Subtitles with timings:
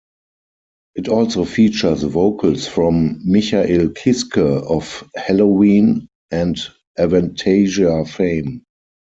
[0.95, 6.59] It also features vocals from Michael Kiske of Helloween and
[6.97, 8.63] Avantasia fame.